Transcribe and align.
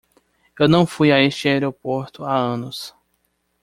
Eu 0.59 0.67
não 0.67 0.87
fui 0.87 1.11
a 1.11 1.21
este 1.21 1.47
aeroporto 1.47 2.23
há 2.25 2.35
anos. 2.35 2.91